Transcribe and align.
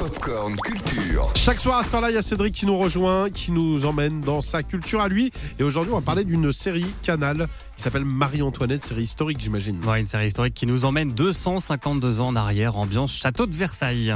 Popcorn 0.00 0.56
Culture. 0.56 1.30
Chaque 1.34 1.60
soir 1.60 1.80
à 1.80 1.84
ce 1.84 1.90
temps-là, 1.90 2.10
il 2.10 2.14
y 2.14 2.16
a 2.16 2.22
Cédric 2.22 2.54
qui 2.54 2.64
nous 2.64 2.78
rejoint, 2.78 3.28
qui 3.28 3.52
nous 3.52 3.84
emmène 3.84 4.22
dans 4.22 4.40
sa 4.40 4.62
culture 4.62 5.02
à 5.02 5.08
lui. 5.08 5.30
Et 5.58 5.62
aujourd'hui, 5.62 5.92
on 5.92 5.96
va 5.96 6.02
parler 6.02 6.24
d'une 6.24 6.54
série 6.54 6.86
Canal 7.02 7.48
qui 7.76 7.82
s'appelle 7.82 8.06
Marie-Antoinette, 8.06 8.82
série 8.82 9.02
historique, 9.02 9.38
j'imagine. 9.38 9.78
Ouais, 9.84 10.00
une 10.00 10.06
série 10.06 10.28
historique 10.28 10.54
qui 10.54 10.64
nous 10.64 10.86
emmène 10.86 11.12
252 11.12 12.22
ans 12.22 12.28
en 12.28 12.36
arrière, 12.36 12.78
ambiance 12.78 13.14
château 13.14 13.44
de 13.44 13.52
Versailles. 13.52 14.14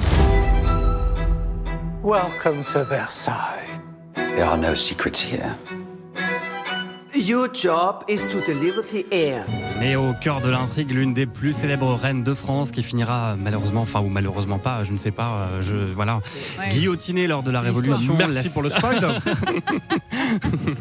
Welcome 2.03 2.65
to 2.73 2.83
Versailles. 2.83 3.69
There 4.15 4.45
are 4.45 4.57
no 4.57 4.75
secrets 4.75 5.21
here. 5.21 5.55
Your 7.25 7.49
job 7.55 8.03
is 8.09 8.19
to 8.31 8.41
deliver 8.47 8.83
the 8.83 9.07
air. 9.11 9.45
Et 9.83 9.97
au 9.97 10.13
cœur 10.21 10.41
de 10.43 10.51
l'intrigue, 10.51 10.91
l'une 10.91 11.15
des 11.15 11.25
plus 11.27 11.53
célèbres 11.55 11.95
reines 11.95 12.23
de 12.23 12.35
France 12.35 12.71
qui 12.71 12.83
finira 12.83 13.35
malheureusement, 13.37 13.83
enfin 13.83 14.01
ou 14.01 14.09
malheureusement 14.09 14.59
pas, 14.59 14.85
je 14.85 14.93
ne 14.93 14.99
sais 14.99 15.11
pas, 15.11 15.49
euh, 15.51 15.63
je 15.63 15.75
voilà, 15.95 16.21
guillotinée 16.71 17.27
lors 17.27 17.43
de 17.43 17.51
la 17.51 17.63
Révolution. 17.63 18.15
Merci 18.19 18.45
La- 18.45 18.51
pour 18.51 18.63
le 18.63 18.71
spoil. 18.71 19.01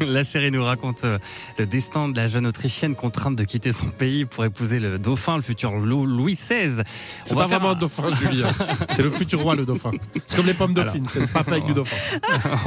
La 0.00 0.24
série 0.24 0.50
nous 0.50 0.64
raconte 0.64 1.04
euh, 1.04 1.18
le 1.58 1.66
destin 1.66 2.08
de 2.08 2.16
la 2.16 2.26
jeune 2.26 2.46
Autrichienne 2.46 2.94
contrainte 2.94 3.36
de 3.36 3.44
quitter 3.44 3.72
son 3.72 3.86
pays 3.90 4.24
pour 4.26 4.44
épouser 4.44 4.78
le 4.80 4.98
dauphin, 4.98 5.36
le 5.36 5.42
futur 5.42 5.72
Lou- 5.72 6.04
Louis 6.06 6.34
XVI. 6.34 6.82
C'est 7.24 7.34
pas 7.34 7.48
faire 7.48 7.58
vraiment 7.60 7.70
un 7.70 7.72
un- 7.72 7.74
dauphin, 7.78 8.14
Julien. 8.14 8.48
C'est 8.90 9.02
le 9.02 9.10
futur 9.10 9.40
roi, 9.40 9.54
le 9.54 9.64
dauphin. 9.64 9.92
C'est 10.26 10.36
comme 10.36 10.46
les 10.46 10.54
pommes 10.54 10.74
dauphines, 10.74 11.06
c'est 11.08 11.30
pas 11.32 11.42
fait 11.42 11.52
avec 11.52 11.66
du 11.66 11.74
dauphin. 11.74 11.96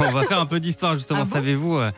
On 0.00 0.10
va 0.10 0.24
faire 0.24 0.40
un 0.40 0.46
peu 0.46 0.58
d'histoire 0.58 0.94
justement. 0.94 1.20
Ah 1.22 1.24
bon 1.24 1.30
Savez-vous 1.30 1.76
euh, 1.78 1.90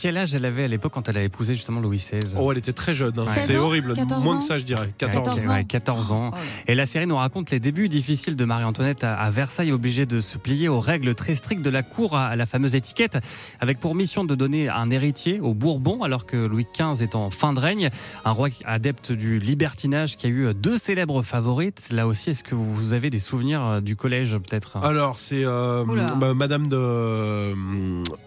quel 0.00 0.16
âge 0.16 0.34
elle 0.34 0.46
avait 0.46 0.64
à 0.64 0.68
l'époque 0.68 0.92
quand 0.94 1.08
elle 1.10 1.18
a 1.18 1.22
épousé 1.22 1.54
justement 1.54 1.80
Louis 1.80 1.98
XVI 1.98 2.22
Oh, 2.36 2.50
elle 2.50 2.58
était 2.58 2.72
très 2.72 2.94
jeune. 2.94 3.12
hein. 3.18 3.24
Ouais. 3.24 3.32
C'est 3.34 3.48
16 3.48 3.56
ans, 3.56 3.64
horrible. 3.64 3.94
14 3.94 4.24
Moins 4.24 4.36
ans 4.36 4.38
que 4.38 4.44
ça, 4.44 4.58
je 4.58 4.64
dirais. 4.64 4.86
Ouais, 4.86 4.94
14 4.96 5.28
ans. 5.28 5.34
14 5.34 5.46
ouais, 5.48 5.64
14 5.64 6.12
ans. 6.12 6.30
Oh. 6.32 6.36
Et 6.66 6.74
la 6.74 6.86
série 6.86 7.06
nous 7.06 7.16
raconte 7.16 7.50
les 7.50 7.60
débuts 7.60 7.90
difficiles 7.90 8.34
de 8.34 8.44
Marie-Antoinette 8.46 9.04
à, 9.04 9.14
à 9.14 9.30
Versailles, 9.30 9.72
obligée 9.72 10.06
de 10.06 10.20
se 10.20 10.38
plier 10.38 10.68
aux 10.68 10.80
règles 10.80 11.14
très 11.14 11.34
strictes 11.34 11.62
de 11.62 11.68
la 11.68 11.82
cour, 11.82 12.16
à, 12.16 12.34
la 12.34 12.46
fameuse 12.46 12.74
étiquette, 12.74 13.18
avec 13.60 13.78
pour 13.78 13.94
mission 13.94 14.24
de 14.24 14.34
donner 14.34 14.70
un 14.70 14.90
héritier 14.90 15.38
aux 15.40 15.52
Bourbons, 15.52 16.02
alors 16.02 16.24
que 16.24 16.36
Louis 16.38 16.66
XV 16.74 17.02
est 17.02 17.14
en 17.14 17.28
fin 17.28 17.52
de 17.52 17.60
règne. 17.60 17.90
Un 18.24 18.30
roi 18.30 18.48
adepte 18.64 19.12
du 19.12 19.38
libertinage 19.38 20.16
qui 20.16 20.26
a 20.26 20.30
eu 20.30 20.54
deux 20.54 20.78
célèbres 20.78 21.20
favorites. 21.22 21.88
Là 21.90 22.06
aussi, 22.06 22.30
est-ce 22.30 22.42
que 22.42 22.54
vous 22.54 22.94
avez 22.94 23.10
des 23.10 23.18
souvenirs 23.18 23.62
euh, 23.66 23.80
du 23.82 23.96
collège 23.96 24.38
peut-être? 24.38 24.78
Alors, 24.78 25.18
c'est 25.18 25.44
euh, 25.44 25.84
bah, 26.16 26.32
Madame 26.32 26.68
de. 26.68 27.52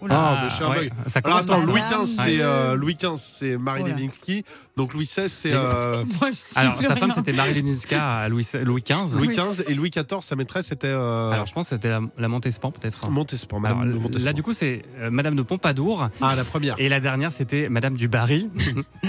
Oula. 0.00 0.14
Ah, 0.14 0.40
mais 0.44 0.48
je 0.50 0.54
suis 0.54 0.64
un 0.64 0.70
ouais, 0.70 0.76
bug. 0.76 0.92
Ça 1.08 1.20
Alors 1.24 1.40
commence 1.40 1.50
attends, 1.50 1.60
ça. 1.60 1.63
Louis 1.64 1.80
XV, 1.80 2.06
c'est 2.06 2.36
de- 2.36 2.42
euh, 2.42 2.74
Louis 2.76 2.94
XV, 2.94 3.16
c'est 3.16 3.56
Marie. 3.56 3.82
Lewinsky. 3.84 4.44
Donc 4.76 4.92
Louis 4.92 5.04
XVI, 5.04 5.28
c'est 5.28 5.52
euh, 5.52 6.04
Moi, 6.20 6.30
je 6.30 6.34
sais 6.36 6.58
Alors, 6.58 6.76
plus 6.76 6.86
sa 6.86 6.96
femme, 6.96 7.12
c'était 7.12 7.32
Marie 7.32 7.54
Léninska 7.54 8.04
à 8.22 8.28
Louis, 8.28 8.44
Louis 8.64 8.82
XV. 8.82 9.16
Louis 9.16 9.28
XV 9.28 9.64
et 9.68 9.74
Louis 9.74 9.90
XIV, 9.90 10.20
sa 10.20 10.34
maîtresse, 10.34 10.66
c'était 10.66 10.88
euh, 10.88 11.30
Alors, 11.30 11.46
je 11.46 11.52
pense 11.52 11.68
que 11.68 11.76
c'était 11.76 11.88
la, 11.90 12.00
la 12.18 12.28
Montespan, 12.28 12.72
peut-être. 12.72 13.08
Montespan. 13.08 13.62
Alors, 13.62 13.78
Madame 13.78 13.94
de 13.94 13.98
Montespan. 13.98 14.24
là, 14.24 14.32
du 14.32 14.42
coup, 14.42 14.52
c'est 14.52 14.82
euh, 14.98 15.10
Madame 15.10 15.36
de 15.36 15.42
Pompadour. 15.42 16.08
Ah, 16.20 16.34
la 16.34 16.42
première. 16.44 16.74
Et 16.78 16.88
la 16.88 16.98
dernière, 17.00 17.32
c'était 17.32 17.68
Madame 17.68 17.94
du 17.94 18.08
Barry. 18.08 18.48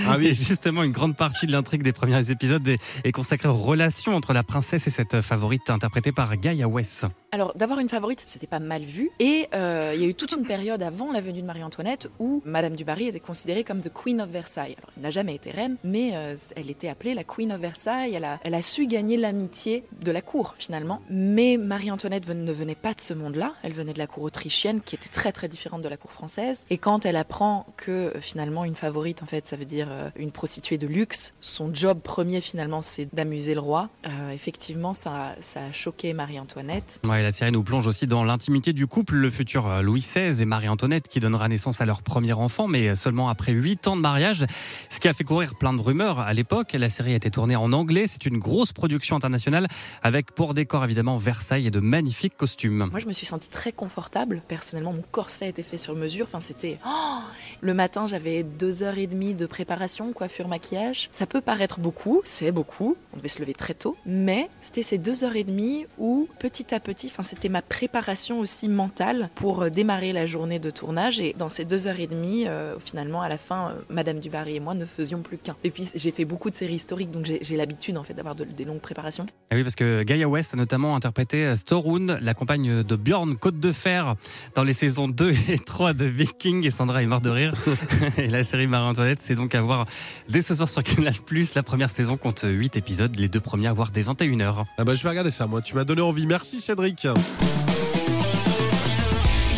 Ah 0.07 0.15
Et 0.17 0.27
oui. 0.27 0.33
justement, 0.35 0.83
une 0.83 0.91
grande 0.91 1.15
partie 1.15 1.47
de 1.47 1.51
l'intrigue 1.51 1.81
des 1.81 1.93
premiers 1.93 2.29
épisodes 2.29 2.67
est, 2.67 2.77
est 3.03 3.11
consacrée 3.11 3.47
aux 3.49 3.53
relations 3.55 4.13
entre 4.15 4.33
la 4.33 4.43
princesse 4.43 4.85
et 4.85 4.89
cette 4.91 5.21
favorite 5.21 5.69
interprétée 5.69 6.11
par 6.11 6.35
Gaia 6.37 6.67
West. 6.67 7.05
Alors, 7.31 7.53
d'avoir 7.55 7.79
une 7.79 7.89
favorite, 7.89 8.19
c'était 8.19 8.45
pas 8.47 8.59
mal 8.59 8.83
vu. 8.83 9.09
Et 9.19 9.47
euh, 9.55 9.93
il 9.95 10.01
y 10.01 10.05
a 10.05 10.07
eu 10.07 10.13
toute 10.13 10.33
une 10.33 10.43
période 10.45 10.83
avant 10.83 11.11
la 11.11 11.21
venue 11.21 11.41
de 11.41 11.47
Marie-Antoinette 11.47 12.09
où 12.19 12.43
Madame 12.45 12.75
du 12.75 12.85
Barry 12.85 13.07
était 13.07 13.19
considérée 13.19 13.63
comme 13.63 13.81
the 13.81 13.91
Queen 13.91 14.21
of 14.21 14.29
Versailles. 14.29 14.75
Elle 14.95 15.03
n'a 15.03 15.09
jamais 15.09 15.33
été 15.33 15.49
reine, 15.49 15.77
mais 15.83 16.11
euh, 16.13 16.35
elle 16.55 16.69
était 16.69 16.87
appelée 16.87 17.15
la 17.15 17.23
Queen 17.23 17.51
of 17.51 17.59
Versailles. 17.59 18.13
Elle 18.43 18.53
a, 18.53 18.61
su 18.61 18.85
gagner 18.85 19.17
l'amitié 19.17 19.83
de 20.03 20.11
la 20.11 20.21
cour, 20.21 20.53
finalement. 20.57 21.01
Mais 21.09 21.57
Marie-Antoinette 21.57 22.29
ne 22.29 22.51
venait 22.51 22.75
pas 22.75 22.93
de 22.93 23.01
ce 23.01 23.15
monde-là. 23.15 23.53
Elle 23.63 23.73
venait 23.73 23.93
de 23.93 23.97
la 23.97 24.05
cour 24.05 24.23
autrichienne, 24.23 24.81
qui 24.81 24.95
était 24.95 25.09
très, 25.09 25.31
très 25.31 25.47
différente 25.47 25.81
de 25.81 25.89
la 25.89 25.97
cour 25.97 26.11
française. 26.11 26.67
Et 26.69 26.77
quand 26.77 27.05
elle 27.05 27.15
apprend 27.15 27.65
que, 27.77 27.91
euh, 27.91 28.21
finalement, 28.21 28.63
une 28.63 28.75
favorite, 28.75 29.23
en 29.23 29.25
fait, 29.25 29.47
ça 29.47 29.55
veut 29.55 29.65
dire 29.65 29.87
euh, 29.89 30.09
une 30.15 30.31
prostituée 30.31 30.77
de 30.77 30.85
luxe, 30.85 31.33
son 31.41 31.73
job 31.73 31.99
premier, 32.01 32.41
finalement, 32.41 32.83
c'est 32.83 33.13
d'amuser 33.13 33.55
le 33.55 33.59
roi. 33.59 33.89
Effectivement, 34.31 34.93
ça, 34.93 35.35
ça 35.39 35.65
a 35.65 35.71
choqué 35.71 36.13
Marie-Antoinette. 36.13 37.01
La 37.07 37.31
série 37.31 37.51
nous 37.51 37.63
plonge 37.63 37.87
aussi 37.87 38.05
dans 38.05 38.23
l'intimité 38.23 38.71
du 38.73 38.85
couple, 38.85 39.15
le 39.15 39.29
futur 39.29 39.81
Louis 39.81 40.01
XVI 40.01 40.41
et 40.41 40.45
Marie-Antoinette, 40.45 41.07
qui 41.07 41.19
donnera 41.19 41.47
naissance 41.47 41.81
à 41.81 41.85
leur 41.85 42.03
premier 42.03 42.34
enfant, 42.39 42.67
mais 42.67 42.95
seulement 42.95 43.29
après 43.29 43.51
8 43.51 43.87
ans 43.87 43.95
de 43.95 44.01
mariage. 44.01 44.45
Ce 44.89 44.99
qui 44.99 45.07
a 45.07 45.13
fait 45.13 45.23
courir 45.23 45.55
plein 45.55 45.73
de 45.73 45.81
rumeurs 45.81 46.19
à 46.19 46.33
l'époque. 46.33 46.73
La 46.73 46.89
série 46.89 47.13
a 47.13 47.15
été 47.15 47.31
tournée 47.31 47.55
en 47.55 47.73
anglais. 47.73 48.05
C'est 48.07 48.25
une 48.25 48.37
grosse 48.37 48.73
production 48.73 49.15
internationale, 49.15 49.67
avec 50.03 50.31
pour 50.33 50.53
décor 50.53 50.83
évidemment 50.83 51.17
Versailles 51.17 51.67
et 51.67 51.71
de 51.71 51.79
magnifiques 51.79 52.37
costumes. 52.37 52.89
Moi, 52.91 52.99
je 52.99 53.07
me 53.07 53.13
suis 53.13 53.25
sentie 53.25 53.49
très 53.49 53.71
confortable. 53.71 54.41
Personnellement, 54.47 54.93
mon 54.93 55.03
corset 55.11 55.49
était 55.49 55.63
fait 55.63 55.77
sur 55.77 55.95
mesure. 55.95 56.25
Enfin, 56.27 56.39
c'était. 56.39 56.79
Oh 56.85 57.19
le 57.61 57.73
matin, 57.73 58.07
j'avais 58.07 58.43
deux 58.43 58.83
heures 58.83 58.97
et 58.97 59.07
demie 59.07 59.33
de 59.33 59.45
préparation, 59.45 60.11
coiffure, 60.13 60.47
maquillage. 60.47 61.09
Ça 61.11 61.25
peut 61.25 61.41
paraître 61.41 61.79
beaucoup, 61.79 62.21
c'est 62.23 62.51
beaucoup. 62.51 62.95
On 63.13 63.17
devait 63.17 63.27
se 63.27 63.39
lever 63.39 63.53
très 63.53 63.73
tôt. 63.73 63.95
Mais 64.05 64.49
c'était 64.59 64.83
ces 64.83 64.97
deux 64.97 65.23
heures 65.23 65.35
et 65.35 65.43
demie 65.43 65.85
où, 65.97 66.27
petit 66.39 66.73
à 66.73 66.79
petit, 66.79 67.11
c'était 67.23 67.49
ma 67.49 67.61
préparation 67.61 68.39
aussi 68.39 68.67
mentale 68.69 69.29
pour 69.35 69.63
euh, 69.63 69.69
démarrer 69.69 70.13
la 70.13 70.25
journée 70.25 70.59
de 70.59 70.69
tournage. 70.69 71.19
Et 71.19 71.33
dans 71.37 71.49
ces 71.49 71.65
deux 71.65 71.87
heures 71.87 71.99
et 71.99 72.07
demie, 72.07 72.45
euh, 72.47 72.75
finalement, 72.79 73.21
à 73.21 73.29
la 73.29 73.37
fin, 73.37 73.69
euh, 73.69 73.73
Madame 73.89 74.19
Dubarry 74.19 74.55
et 74.57 74.59
moi 74.59 74.73
ne 74.73 74.85
faisions 74.85 75.21
plus 75.21 75.37
qu'un. 75.37 75.55
Et 75.63 75.71
puis, 75.71 75.87
j'ai 75.95 76.11
fait 76.11 76.25
beaucoup 76.25 76.49
de 76.49 76.55
séries 76.55 76.75
historiques, 76.75 77.11
donc 77.11 77.25
j'ai 77.25 77.55
l'habitude, 77.57 77.97
en 77.97 78.03
fait, 78.03 78.13
d'avoir 78.13 78.35
de- 78.35 78.43
des 78.43 78.65
longues 78.65 78.79
préparations. 78.81 79.25
Ah 79.49 79.55
oui, 79.55 79.63
parce 79.63 79.75
que 79.75 80.03
Gaia 80.03 80.27
West 80.27 80.53
a 80.53 80.57
notamment 80.57 80.95
interprété 80.95 81.55
Storun, 81.55 82.19
la 82.21 82.33
compagne 82.33 82.83
de 82.83 82.95
Bjorn 82.95 83.35
Côte 83.37 83.59
de 83.59 83.71
Fer, 83.71 84.15
dans 84.55 84.63
les 84.63 84.73
saisons 84.73 85.07
2 85.07 85.33
et 85.49 85.57
3 85.59 85.93
de 85.93 86.05
Viking. 86.05 86.65
Et 86.65 86.71
Sandra 86.71 87.01
est 87.01 87.05
morte 87.07 87.23
de 87.23 87.29
rire. 87.49 87.53
et 88.17 88.27
la 88.27 88.43
série 88.43 88.67
Marie-Antoinette, 88.67 89.19
c'est 89.21 89.35
donc 89.35 89.55
à 89.55 89.61
voir 89.61 89.85
dès 90.29 90.41
ce 90.41 90.55
soir 90.55 90.69
sur 90.69 90.83
Canal+. 90.83 91.13
La 91.55 91.63
première 91.63 91.89
saison 91.89 92.17
compte 92.17 92.45
8 92.47 92.77
épisodes, 92.77 93.15
les 93.15 93.27
deux 93.27 93.39
premiers 93.39 93.67
à 93.67 93.73
voir 93.73 93.91
dès 93.91 94.03
21h. 94.03 94.65
Ah 94.77 94.83
bah, 94.83 94.95
je 94.95 95.03
vais 95.03 95.09
regarder 95.09 95.31
ça, 95.31 95.47
moi. 95.47 95.61
Tu 95.61 95.75
m'as 95.75 95.83
donné 95.83 96.01
envie. 96.01 96.25
Merci, 96.25 96.61
Cédric. 96.61 97.07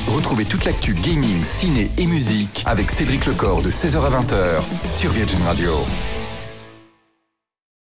Retrouvez 0.07 0.45
toute 0.45 0.65
l'actu 0.65 0.93
gaming, 0.93 1.43
ciné 1.43 1.91
et 1.97 2.05
musique 2.05 2.63
avec 2.65 2.89
Cédric 2.91 3.25
Lecor 3.25 3.61
de 3.61 3.69
16h 3.69 3.97
à 3.97 4.21
20h 4.21 4.87
sur 4.87 5.11
Virgin 5.11 5.41
Radio. 5.43 5.73